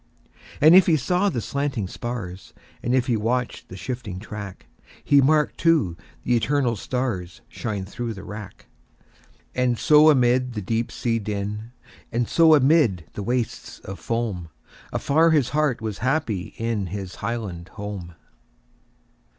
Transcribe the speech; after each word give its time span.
And 0.59 0.73
if 0.75 0.87
he 0.87 0.97
saw 0.97 1.29
the 1.29 1.41
slanting 1.41 1.87
spars, 1.87 2.55
And 2.81 2.95
if 2.95 3.05
he 3.05 3.15
watched 3.15 3.67
the 3.69 3.77
shifting 3.77 4.17
track, 4.17 4.65
He 5.03 5.21
marked, 5.21 5.59
too, 5.59 5.95
the 6.23 6.35
eternal 6.35 6.75
starsShine 6.75 7.87
through 7.87 8.15
the 8.15 8.23
wrack. 8.23 8.65
And 9.53 9.77
so 9.77 10.09
amid 10.09 10.53
the 10.53 10.61
deep 10.63 10.91
sea 10.91 11.19
din, 11.19 11.71
And 12.11 12.27
so 12.27 12.55
amid 12.55 13.03
the 13.13 13.21
wastes 13.21 13.77
of 13.81 13.99
foam, 13.99 14.49
Afar 14.91 15.29
his 15.29 15.49
heart 15.49 15.81
was 15.81 15.99
happy 15.99 16.55
inHis 16.57 17.17
highland 17.17 17.67
home! 17.69 18.15